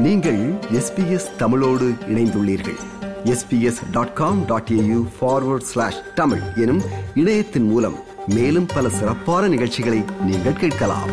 நீங்கள் 0.00 0.38
எஸ்பிஎஸ் 0.52 1.36
தமிழோடு 1.36 1.84
இணைந்துள்ளீர்கள். 1.84 2.78
SBS 3.24 3.90
dot 3.92 4.12
com 4.12 4.46
dot 4.46 4.68
AU 4.68 5.06
forward 5.20 5.60
slash 5.60 6.14
Tamil 6.14 6.40
எனும் 6.56 6.80
இணையத்தின் 7.14 7.62
மூலம் 7.62 7.98
மேலும் 8.26 8.66
பல 8.74 8.88
சிறப்பான 8.88 9.48
நிகழ்ச்சிகளை 9.48 10.04
நீங்கள் 10.24 10.52
கேட்கலாம். 10.52 11.10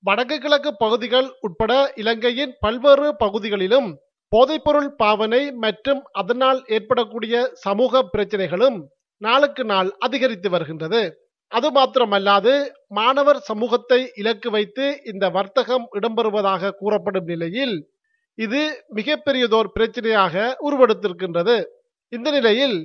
வடக்கு 0.00 0.38
கிழக்கு 0.38 0.76
பகுதிகள் 0.76 1.32
உட்பட 1.40 1.92
இலங்கையின் 1.94 2.54
பல்வேறு 2.60 3.16
பகுதிகளிலும் 3.16 3.98
போதைப்பொருள் 4.36 4.88
பாவனை 4.88 5.52
மற்றும் 5.52 6.02
அதனால் 6.12 6.64
ஏற்படக்கூடிய 6.66 7.50
சமூக 7.52 8.08
பிரச்சனைகளும் 8.16 8.82
நாளுக்கு 9.18 9.64
நாள் 9.64 9.92
அதிகரித்து 9.98 10.50
வருகின்றது. 10.50 11.21
அது 11.52 11.68
மாத்திரமல்லாது 11.70 12.52
மாணவர் 12.88 13.40
சமூகத்தை 13.48 13.98
இலக்கு 14.20 14.50
வைத்து 14.50 14.84
இந்த 15.04 15.24
வர்த்தகம் 15.30 15.86
இடம்பெறுவதாக 15.98 16.72
கூறப்படும் 16.72 17.24
நிலையில் 17.24 17.74
இது 18.38 18.60
மிகப்பெரியதோர் 18.94 19.74
பிரச்சனையாக 19.76 20.34
உருவெடுத்திருக்கின்றது. 20.66 21.56
இந்த 22.12 22.28
நிலையில் 22.30 22.76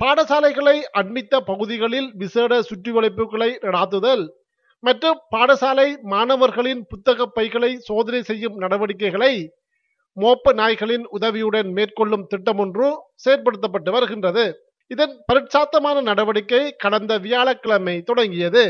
பாடசாலைகளை 0.00 0.76
அண்மித்த 1.00 1.34
பகுதிகளில் 1.50 2.08
விசேட 2.14 2.52
சுற்றிவளைப்புகளை 2.62 3.50
நடாத்துதல் 3.64 4.24
மற்றும் 4.82 5.20
பாடசாலை 5.34 5.88
மாணவர்களின் 6.12 6.82
புத்தக 6.88 7.26
பைகளை 7.26 7.70
சோதனை 7.88 8.20
செய்யும் 8.22 8.56
நடவடிக்கைகளை 8.56 9.32
மோப்ப 10.16 10.52
நாய்களின் 10.52 11.06
உதவியுடன் 11.16 11.70
மேற்கொள்ளும் 11.72 12.28
திட்டம் 12.32 12.60
ஒன்று 12.64 12.86
செயற்படுத்தப்பட்டு 13.24 13.90
வருகின்றது. 13.90 14.44
இதன் 14.90 15.14
பரிட்சாத்தமான 15.26 16.00
நடவடிக்கை 16.00 16.76
கடந்த 16.76 17.12
வியாழக்கிழமை 17.18 18.02
தொடங்கியது. 18.02 18.64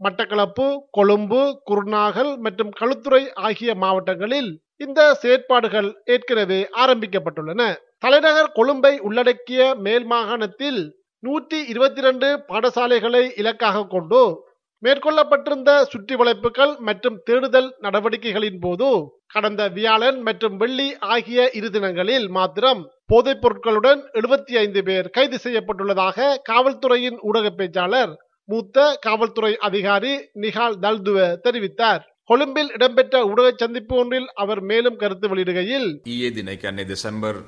மட்டக்களப்பு 0.00 0.66
கொழும்பு 0.90 1.40
குருநாகல் 1.70 2.32
மற்றும் 2.36 2.72
களுத்துறை 2.80 3.32
ஆகிய 3.46 3.74
மாவட்டங்களில் 3.74 4.50
இந்த 4.76 5.00
செயற்பாடுகள் 5.14 5.90
ஏற்கனவே 6.04 6.60
ஆரம்பிக்கப்பட்டுள்ளன. 6.82 7.62
தலைநகர் 7.98 8.50
கொழும்பை 8.52 8.98
உள்ளடக்கிய 8.98 9.74
மேல் 9.74 10.04
மாகாணத்தில் 10.04 10.80
நூற்றி 11.22 11.58
இருபத்தி 11.66 12.00
இரண்டு 12.00 12.28
பாடசாலைகளை 12.48 13.24
இலக்காக 13.36 13.86
கொண்டு 13.86 14.20
மேற்கொள்ளப்பட்டிருந்த 14.82 15.70
சுற்றி 15.82 16.14
வளைப்புகள் 16.14 16.72
மற்றும் 16.78 17.18
தேடுதல் 17.24 17.68
நடவடிக்கைகளின் 17.80 18.58
போது 18.60 18.88
கடந்த 19.26 19.62
வியாழன் 19.68 20.18
மற்றும் 20.20 20.56
வெள்ளி 20.56 20.88
ஆகிய 21.14 21.50
இரு 21.52 21.68
தினங்களில் 21.70 22.26
மாத்திரம் 22.30 22.80
போதைப் 23.06 23.42
பொருட்களுடன் 23.42 24.00
எழுபத்தி 24.12 24.54
ஐந்து 24.56 24.80
பேர் 24.82 25.08
கைது 25.10 25.38
செய்யப்பட்டுள்ளதாக 25.44 26.36
காவல்துறையின் 26.50 27.18
ஊடக 27.22 27.48
பேச்சாளர் 27.50 28.12
மூத்த 28.48 28.86
காவல்துறை 29.00 29.52
அதிகாரி 29.68 30.14
நிகால் 30.40 30.78
தல்துவ 30.80 31.18
தெரிவித்தார். 31.44 32.02
கொழும்பில் 32.32 32.70
இடம்பெற்ற 32.70 33.24
ஊடக 33.26 33.52
சந்திப்பு 33.56 33.96
ஒன்றில் 33.96 34.28
அவர் 34.34 34.60
மேலும் 34.60 34.96
கருத்து 34.96 35.28
வெளியிடுகையில் 35.28 35.88
டிசம்பர் 36.84 37.38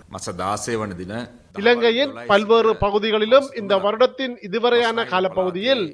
இலங்கையின் 1.57 2.13
பல்வேறு 2.27 2.77
பகுதிகளிலும் 2.77 3.47
இந்த 3.55 3.77
வருடத்தின் 3.77 4.35
இதுவரையான 4.49 5.07
காலப்பகுதியில் 5.09 5.85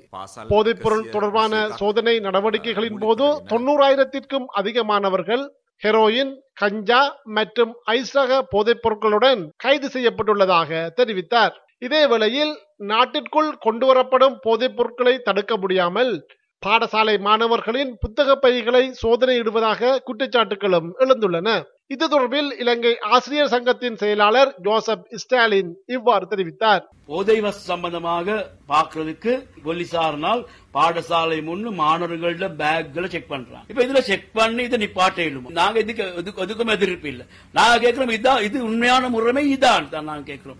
போதைப்பொருள் 0.48 1.10
தொடர்பான 1.10 1.68
சோதனை 1.68 2.18
நடவடிக்கைகளின் 2.18 2.98
போது 2.98 3.42
தொண்ணூறாயிரத்திற்கும் 3.48 4.46
அதிகமானவர்கள் 4.52 5.44
ஹெரோயின் 5.82 6.32
கஞ்சா 6.54 7.02
மற்றும் 7.24 7.72
ஐசக 7.92 8.40
போதைப் 8.50 8.82
பொருட்களுடன் 8.82 9.48
கைது 9.56 9.88
செய்யப்பட்டுள்ளதாக 9.88 10.90
தெரிவித்தார். 10.96 11.54
இதே 11.78 12.06
வேளையில் 12.06 12.52
நாட்டிற்குள் 12.76 13.56
கொண்டுவரப்படும் 13.64 14.36
போதைப் 14.42 14.76
பொருட்களை 14.76 15.18
தடுக்க 15.18 15.56
முடியாமல் 15.56 16.26
பாடசாலை 16.66 17.20
மாணவர்களின் 17.20 17.92
புத்தக 17.98 18.36
பைகளை 18.36 18.82
சோதனையிடுவதாக 19.02 20.00
குற்றச்சாட்டுகளும் 20.04 20.88
எழுந்துள்ளன. 20.98 21.48
இது 21.90 22.06
தொடர்பில் 22.06 22.60
இலங்கை 22.60 22.98
ஆசிரியர் 23.08 23.48
சங்கத்தின் 23.48 23.96
செயலாளர் 23.96 24.54
ஜோசப் 24.58 25.06
ஸ்டாலின் 25.14 25.76
இவ்வாறு 25.86 26.26
தெரிவித்தார். 26.30 26.82
போதை 27.06 27.40
வஸ்து 27.40 27.62
சம்பந்தமாக 27.62 28.50
பாக்குறதுக்கு 28.68 29.32
போலீசார்னால் 29.64 30.42
பாடசாலை 30.74 31.38
முன்னு 31.40 31.70
மாணவர்கள 31.72 32.48
பேக்களை 32.58 33.08
செக் 33.08 33.28
பண்றாங்க. 33.28 33.64
இப்ப 33.68 33.84
இதுல 33.84 33.98
செக் 34.00 34.32
பண்ணி 34.32 34.62
இதை 34.62 34.78
நிப்பாட்டையிலும் 34.78 35.48
நாங்க 35.50 35.78
இதுக்கு 35.78 36.14
இதுக்கு- 36.16 36.42
எதுக்கும் 36.44 36.70
எதிர்ப்பு 36.70 37.08
இல்ல. 37.08 37.22
நாங்க 37.52 37.78
கேட்கிறோம் 37.78 38.10
இதான் 38.10 38.42
இது 38.42 38.64
உண்மையான 38.64 39.08
முறைமை 39.08 39.52
இதான். 39.54 39.88
தான் 39.88 40.04
நாங்க 40.04 40.22
கேட்கிறோம். 40.22 40.58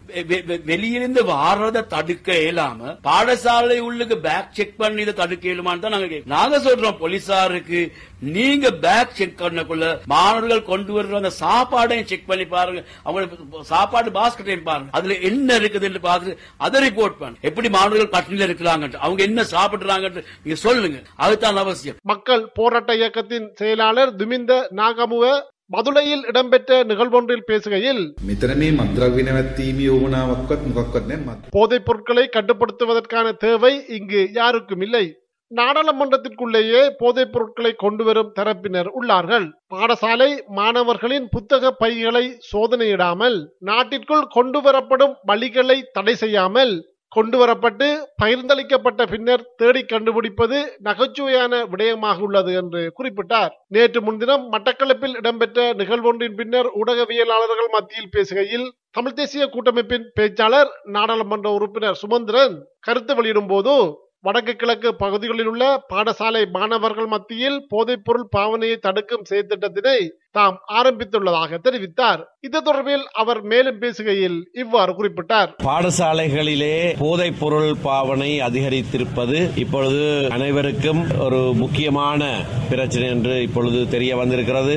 வெளியிலிருந்து 0.65 1.25
வாரத 1.25 1.83
தடுக்க 1.85 2.33
இயலாம 2.35 2.97
பாடசாலை 3.05 3.79
உள்ளுக்கு 3.81 4.19
பேக் 4.19 4.53
செக் 4.53 4.77
பண்ணி 4.77 5.03
இதை 5.03 5.15
தடுக்க 5.15 5.49
இயலுமான்னு 5.49 5.79
தான் 5.79 5.91
நாங்க 5.91 6.07
கேட்கிறோம். 6.07 6.37
நாங்க 6.39 6.59
சொல்றோம் 6.59 6.99
போலீசாருக்கு 6.99 7.83
நீங்க 8.21 8.71
பேக் 8.79 9.11
செக் 9.13 9.41
பண்ணக்குள்ள 9.41 9.99
மாணவர்கள் 10.07 10.63
கொண்டு 10.63 11.03
வர்ற 11.03 11.20
அந்த 11.20 11.32
சாப்பாடையும் 11.40 12.08
செக் 12.08 12.28
பண்ணி 12.28 12.46
பாருங்க 12.48 12.82
அவங்க 13.06 13.24
சாப்பாடு 13.70 14.12
பாஸ்கெட்டையும் 14.16 14.68
பாருங்க 14.68 14.92
அதுல 14.92 15.18
என்ன 15.30 15.58
இருக்குதுன்னு 15.60 16.02
பார்த்து 16.02 16.38
அதை 16.60 16.82
ரிப்போர்ட் 16.82 17.18
பண்ணு 17.18 17.42
எப்படி 17.44 17.70
மாணவர்கள் 17.70 18.14
பட்டினியில 18.14 18.48
இருக்கிறாங்க 18.50 18.92
அவங்க 19.00 19.24
என்ன 19.24 19.44
சாப்பிடுறாங்க 19.52 20.12
நீங்க 20.44 20.60
சொல்லுங்க 20.64 21.02
அதுதான் 21.18 21.64
அவசியம் 21.64 22.00
மக்கள் 22.06 22.46
போராட்ட 22.54 22.94
இயக்கத்தின் 22.96 23.50
செயலாளர் 23.56 24.16
துமிந்த 24.16 24.54
நாகமுவ 24.76 25.26
மதுரையில் 25.72 26.26
இடம்பெற்ற 26.26 26.72
நிகழ்வொன்றில் 26.84 27.46
பேசுகையில் 27.48 28.02
මෙතන 28.22 28.52
මේ 28.56 28.68
මද්‍රව්‍ය 28.76 29.22
නැවැත්වීමේ 29.28 29.88
උවමනාවක්වත් 29.94 30.62
මොකක්වත් 30.68 31.06
නැහැ 31.10 31.26
මත් 31.28 31.50
போதைப் 31.52 31.86
பொருட்களை 31.88 32.26
கட்டுப்படுத்துவதற்கான 32.30 33.32
தேவை 33.40 33.72
இங்கு 33.98 34.22
யாருக்கும் 34.34 34.84
இல்லை 34.86 35.06
நாடாளுமன்றத்திற்குள்ளேயே 35.51 36.83
போதைப் 36.99 37.33
பொருட்களை 37.33 37.73
கொண்டு 37.77 38.03
வரும் 38.05 38.31
தரப்பினர் 38.39 38.89
உள்ளார்கள். 38.99 39.47
பாடசாலை 39.73 40.31
மாணவர்களின் 40.59 41.27
புத்தக 41.35 41.73
பைகளை 41.83 42.25
சோதனையிடாமல் 42.51 43.39
நாட்டிற்குள் 43.69 44.31
கொண்டு 44.37 44.61
வரப்படும் 44.67 45.15
வழிகளை 45.31 45.79
தடை 45.93 46.15
செய்யாமல் 46.23 46.75
கொண்டு 47.13 47.37
வரப்பட்டு 47.39 47.87
பகிர்ந்தளிக்கப்பட்ட 48.23 49.03
பின்னர் 49.13 49.47
தேடி 49.61 49.81
கண்டுபிடிப்பது 49.83 50.59
நகைச்சுவையான 50.87 51.63
விடயமாக 51.73 52.23
உள்ளது 52.27 52.53
என்று 52.61 52.83
குறிப்பிட்டார். 52.99 53.53
நேற்று 53.75 54.01
முன்தினம் 54.01 54.45
மட்டக்களப்பில் 54.53 55.17
இடம்பெற்ற 55.21 55.65
நிகழ்வொன்றின் 55.81 56.37
பின்னர் 56.41 56.69
ஊடகவியலாளர்கள் 56.81 57.73
மத்தியில் 57.73 58.13
பேசுகையில் 58.17 58.69
தமிழ் 58.99 59.17
தேசிய 59.19 59.47
கூட்டமைப்பின் 59.47 60.07
பேச்சாளர் 60.19 60.71
நாடாளுமன்ற 60.97 61.51
உறுப்பினர் 61.59 62.01
சுமந்திரன் 62.03 62.55
கருத்து 62.81 63.15
வெளியிடும் 63.15 63.51
போது 63.53 63.75
வடக்கு 64.23 64.57
கிழக்கு 64.57 64.95
பகுதிகளில் 64.95 65.47
உள்ள 65.47 65.65
பாடசாலை 65.93 66.41
மாணவர்கள் 66.51 67.07
மத்தியில் 67.07 67.67
போதைப்பொருள் 67.71 68.27
பாவனையை 68.37 68.77
தடுக்கும் 68.87 69.25
செயற்திட்டத்தினை 69.31 69.95
தாம் 70.31 70.59
ஆரம்பித்துள்ளதாக 70.73 71.59
தெரிவித்தார். 71.67 72.21
இது 72.41 72.59
தொடர்பில் 72.59 73.05
அவர் 73.23 73.41
மேலும் 73.43 73.81
பேசுகையில் 73.81 74.37
இவ்வாறு 74.53 74.93
குறிப்பிட்டார். 74.93 75.51
பாடசாலைகளிலே 75.63 76.77
போதைப் 76.99 77.41
பொருள் 77.41 77.73
பாவனை 77.83 78.31
அதிகரித்திருப்பது 78.41 79.59
இப்பொழுது 79.59 80.29
அனைவருக்கும் 80.31 81.03
ஒரு 81.19 81.41
முக்கியமான 81.55 82.31
பிரச்சனை 82.71 83.09
என்று 83.09 83.43
இப்பொழுது 83.43 83.89
தெரிய 83.89 84.17
வந்திருக்கிறது. 84.17 84.77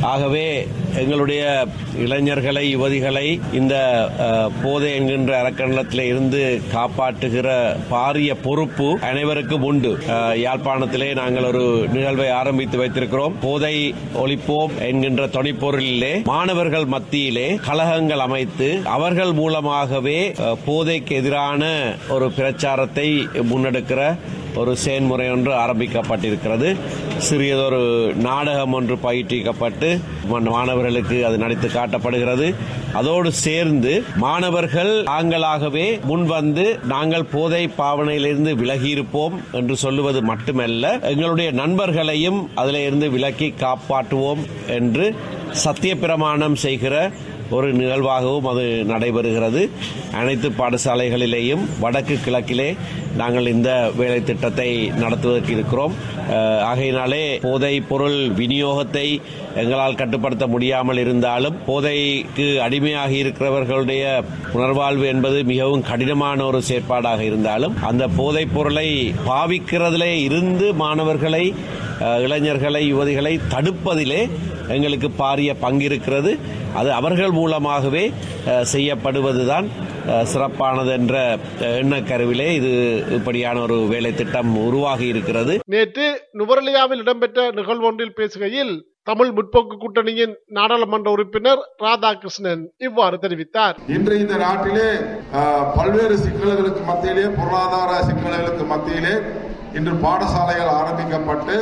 ஆகவே 0.00 0.66
எங்களுடைய 0.98 1.66
இளைஞர்களை 1.94 2.76
யுவதிகளை 2.76 3.40
இந்த 3.52 3.74
போதை 4.62 4.94
என்கின்ற 4.94 5.42
அறக்கணத்தில் 5.42 6.02
இருந்து 6.02 6.60
காப்பாற்றுகிற 6.72 7.48
பாரிய 7.90 8.34
பொறுப்பு 8.42 8.98
அனைவருக்கும் 9.00 9.62
உண்டு. 9.62 9.98
யாழ்ப்பாணத்திலே 10.44 11.14
நாங்கள் 11.14 11.44
ஒரு 11.44 11.88
நிகழ்வை 11.92 12.28
ஆரம்பித்து 12.30 12.78
வைத்திருக்கிறோம். 12.84 13.34
போதை 13.40 13.94
ஒழிப்போம் 14.14 14.72
என்கின்ற 14.88 15.26
தொனிப்பொருளிலே 15.26 16.24
மாணவர்கள் 16.24 16.84
மத்தியிலே 16.84 17.58
கழகங்கள் 17.66 18.18
அமைத்து 18.18 18.80
அவர்கள் 18.84 19.32
மூலமாகவே 19.32 20.34
போதைக்கு 20.66 21.14
எதிரான 21.14 21.94
ஒரு 22.08 22.30
பிரச்சாரத்தை 22.30 23.08
முன்னெடுக்கிற 23.52 24.16
ஒரு 24.54 24.76
செயன்முறை 24.76 25.30
ஒன்று 25.30 25.52
ஆரம்பிக்கப்பட்டிருக்கிறது. 25.52 26.76
சிறியதொரு 27.18 28.12
நாடகம் 28.14 28.72
ஒன்று 28.72 28.96
பயிற்றிக்கப்பட்டு 29.02 30.00
மாணவர்களுக்கு 30.28 31.26
அது 31.26 31.38
நடித்து 31.38 31.68
காட்டப்படுகிறது. 31.68 32.54
அதோடு 32.92 33.32
சேர்ந்து 33.32 34.02
மாணவர்கள் 34.16 35.02
தாங்களாகவே 35.02 36.00
முன்வந்து 36.08 36.78
நாங்கள் 36.84 37.24
போதை 37.24 37.68
பாவனையிலிருந்து 37.78 38.54
விலகியிருப்போம் 38.54 39.36
என்று 39.52 39.76
சொல்லுவது 39.76 40.22
மட்டுமல்ல 40.22 40.98
எங்களுடைய 40.98 41.52
நண்பர்களையும் 41.52 42.48
அதில் 42.54 42.82
இருந்து 42.86 43.10
விலக்கி 43.10 43.54
காப்பாற்றுவோம் 43.60 44.42
என்று 44.66 45.14
சத்திய 45.50 45.96
பிரமாணம் 45.96 46.54
செய்கிற 46.54 47.10
ஒரு 47.56 47.68
நிகழ்வாகவும் 47.80 48.48
அது 48.52 48.64
நடைபெறுகிறது. 48.92 49.62
அனைத்து 50.20 50.48
பாடசாலைகளிலேயும் 50.60 51.64
வடக்கு 51.84 52.16
கிழக்கிலே 52.26 52.68
நாங்கள் 53.20 53.50
இந்த 53.54 53.70
வேலை 54.00 54.18
திட்டத்தை 54.24 54.68
நடத்துவதற்கு 55.02 55.52
இருக்கிறோம். 55.56 55.94
ஆகையினாலே 56.70 57.22
போதை 57.46 57.74
பொருள் 57.90 58.18
விநியோகத்தை 58.40 59.06
எங்களால் 59.62 59.98
கட்டுப்படுத்த 60.00 60.44
முடியாமல் 60.46 61.00
இருந்தாலும் 61.04 61.56
போதைக்கு 61.68 62.46
அடிமையாகி 62.66 63.16
இருக்கிறவர்களுடைய 63.22 64.04
புனர்வாழ்வு 64.52 65.06
என்பது 65.14 65.38
மிகவும் 65.52 65.86
கடினமான 65.90 66.44
ஒரு 66.50 66.60
செயற்பாடாக 66.68 67.20
இருந்தாலும் 67.30 67.74
அந்த 67.90 68.06
போதைப் 68.20 68.54
பொருளை 68.54 68.88
பாவிக்கிறதிலே 69.28 70.12
இருந்து 70.28 70.68
மாணவர்களை 70.84 71.44
இளைஞர்களை 72.26 72.82
யுவதிகளை 72.92 73.34
தடுப்பதிலே 73.54 74.22
எங்களுக்கு 74.74 75.08
பாரிய 75.18 75.50
பங்கு 75.64 75.84
இருக்கிறது 75.84 76.32
அது 76.74 76.92
அவர்கள் 76.92 77.32
மூலமாகவே 77.32 78.02
செய்யப்படுவதுதான் 78.70 79.66
சிறப்பானது 80.24 80.92
என்ற 80.92 81.14
எண்ணக்கருவிலே 81.74 82.48
இது 82.50 82.70
இப்படியான 83.16 83.60
ஒரு 83.60 83.76
வேலை 83.86 84.12
திட்டம் 84.12 84.52
உருவாகி 84.62 85.06
இருக்கிறது. 85.06 85.54
நேற்று 85.66 86.06
நுவரலியாவில் 86.38 86.98
இடம்பெற்ற 86.98 87.50
நிகழ்வொன்றில் 87.50 88.16
பேசுகையில் 88.16 88.72
தமிழ் 89.04 89.32
முற்போக்கு 89.32 89.76
கூட்டணியின் 89.76 90.34
நாடாளுமன்ற 90.50 91.08
உறுப்பினர் 91.10 91.60
ராதாகிருஷ்ணன் 91.84 92.62
இவ்வாறு 92.78 93.16
தெரிவித்தார். 93.18 93.76
இன்று 93.88 94.14
இந்த 94.20 94.36
நாட்டிலே 94.38 94.88
ஆஹ், 95.34 95.64
பல்வேறு 95.76 96.16
சிக்கல்களுக்கு 96.18 96.82
மத்தியிலே 96.84 97.24
பொருளாதார 97.38 97.90
சிக்கல்களுக்கு 98.08 98.66
மத்தியிலே 98.66 99.14
இன்று 99.74 99.94
பாடசாலைகள் 100.04 100.72
ஆரம்பிக்கப்பட்டு 100.78 101.56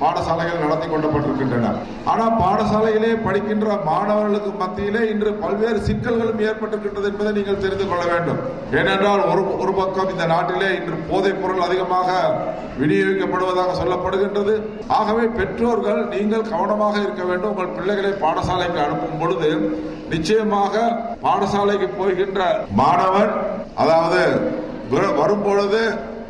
பாடசாலைகள் 0.00 0.62
நடத்தி 0.64 0.86
கொள்ளப்பட்டிருக்கின்றன 0.86 1.72
ஆனால் 2.10 2.36
பாடசாலையிலே 2.42 3.10
படிக்கின்ற 3.26 3.66
மாணவர்களுக்கு 3.88 4.52
மத்தியிலே 4.62 5.02
இன்று 5.12 5.30
பல்வேறு 5.42 5.80
சிக்கல்களும் 5.88 6.42
ஏற்பட்டிருக்கின்றது 6.48 7.10
என்பதை 7.10 7.32
நீங்கள் 7.38 7.62
தெரிந்து 7.64 7.86
கொள்ள 7.90 8.04
வேண்டும். 8.12 8.40
ஏனென்றால் 8.78 9.22
ஒரு 9.32 9.42
ஒரு 9.62 9.74
பக்கம் 9.80 10.12
இந்த 10.14 10.26
நாட்டிலே 10.34 10.70
இன்று 10.78 10.96
போதைப் 11.10 11.40
பொருள் 11.42 11.66
அதிகமாக 11.68 12.08
விநியோகிக்கப்படுவதாக 12.80 13.74
சொல்லப்படுகின்றது. 13.80 14.54
ஆகவே 14.98 15.24
பெற்றோர்கள் 15.38 16.02
நீங்கள் 16.14 16.48
கவனமாக 16.52 16.96
இருக்க 17.04 17.22
வேண்டும். 17.30 17.52
உங்கள் 17.54 17.74
பிள்ளைகளை 17.78 18.12
பாடசாலைக்கு 18.24 18.80
அனுப்பும் 18.86 19.20
பொழுது 19.22 19.50
நிச்சயமாக 20.14 20.74
பாடசாலைக்கு 21.26 21.90
போகின்ற 21.98 22.40
மாணவன் 22.82 23.34
அதாவது 23.82 24.22
வரும்பொழுது 24.92 25.18
வரும் 25.20 25.44
பொழுது 25.44 25.82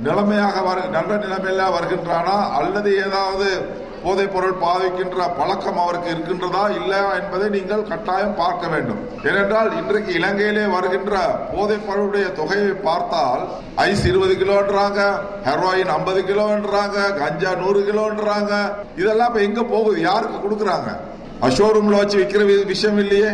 நிலைமையாக 0.03 0.61
வரு- 0.61 0.89
நல்ல 0.89 1.15
நிலைமையில 1.15 1.71
வருகின்றானா? 1.71 2.51
அல்லது 2.51 2.97
ஏதாவது 2.97 3.79
போதைப் 4.03 4.33
பொருள் 4.33 4.55
பாதிக்கின்ற 4.61 5.31
பழக்கம் 5.39 5.79
அவருக்கு 5.79 6.11
இருக்கின்றதா? 6.11 6.83
இல்லையா 6.83 7.13
என்பதை 7.13 7.49
நீங்கள் 7.49 7.89
கட்டாயம் 7.89 8.35
பார்க்க 8.35 8.67
வேண்டும். 8.67 8.99
ஏனென்றால் 9.25 9.77
இன்றைக்கு 9.77 10.13
இலங்கையிலே 10.13 10.65
வருகின்ற 10.65 11.19
போதைப் 11.57 11.87
பொருளுடைய 11.87 12.27
தொகையை 12.27 12.69
பார்த்தால் 12.69 13.49
ஐஸ் 13.75 14.07
இருபது 14.07 14.35
கிலோன்றாங்க 14.35 15.13
ஹெரோயின் 15.45 15.87
ஐம்பது 15.87 16.23
கிலோன்றாங்க 16.23 17.19
கஞ்சா 17.19 17.55
நூறு 17.55 17.81
கிலோன்றாங்க. 17.81 18.73
இதெல்லாம் 18.97 19.29
இப்ப 19.29 19.41
எங்க 19.41 19.63
போகுது? 19.63 20.01
யாருக்கு 20.01 20.49
கொடுக்கறாங்க? 20.49 20.97
ஷோரூம்ல 21.41 21.97
வச்சு 21.97 22.19
விற்கிற 22.19 22.65
விஷயம் 22.67 22.99
இல்லையே. 22.99 23.29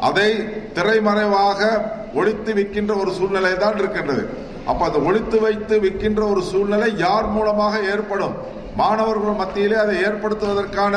அதை 0.00 0.32
திரைமறைவாக 0.74 1.82
ஒழித்து 2.14 2.54
விற்கின்ற 2.54 3.00
ஒரு 3.00 3.12
சூழ்நிலை 3.12 3.56
தான் 3.56 3.78
இருக்கின்றது. 3.78 4.41
அப்ப 4.70 4.80
அந்த 4.84 4.98
ஒழித்து 5.08 5.40
வைத்து 5.40 5.74
விற்கின்ற 5.80 6.20
ஒரு 6.30 6.42
சூழ்நிலை 6.42 6.88
யார் 6.96 7.28
மூலமாக 7.28 7.80
ஏற்படும்? 7.92 8.34
மாணவர்கள் 8.80 9.38
மத்தியிலே 9.40 9.74
அதை 9.74 9.94
ஏற்படுத்துவதற்கான 10.02 10.96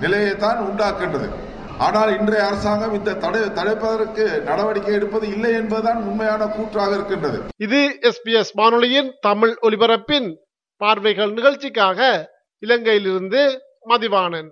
நிலையை 0.00 0.36
தான் 0.36 0.58
உண்டாக்கின்றது. 0.68 1.28
ஆனால் 1.86 2.10
இன்றைய 2.18 2.46
அரசாங்கம் 2.46 2.94
இந்த 2.94 3.14
தடை 3.14 3.40
தடுப்பதற்கு 3.40 4.24
நடவடிக்கை 4.42 4.94
எடுப்பது 4.94 5.26
இல்லை 5.28 5.52
என்பதுதான் 5.52 6.00
உண்மையான 6.02 6.46
கூற்றாக 6.46 6.92
இருக்கின்றது. 6.94 7.38
இது 7.56 7.80
எஸ்பிஎஸ் 8.10 8.52
வானொலியின் 8.52 9.10
தமிழ் 9.20 9.54
ஒலிபரப்பின் 9.62 10.28
பார்வைகள் 10.76 11.32
நிகழ்ச்சிக்காக 11.32 12.30
இலங்கையிலிருந்து 12.66 13.42
மதிவாணன். 13.90 14.50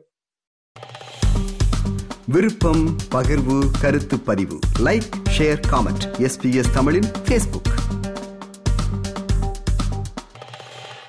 விருப்பம் 2.35 2.85
பகிர்வு 3.14 3.59
கருத்து 3.81 4.17
பதிவு. 4.20 4.59
லைக் 4.85 5.11
ஷேர் 5.38 5.61
காமெண்ட் 5.73 6.06
எஸ்பிஎஸ் 6.29 6.73
தமிழின் 6.75 7.11
ஃபேஸ்புக் 7.26 7.70